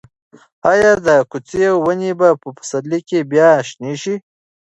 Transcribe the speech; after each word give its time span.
ایا 0.71 0.91
د 1.07 1.09
کوڅې 1.31 1.65
ونې 1.83 2.11
به 2.19 2.29
په 2.41 2.49
پسرلي 2.57 2.99
کې 3.07 3.19
بیا 3.31 3.49
شنې 3.69 3.93
شي؟ 4.01 4.15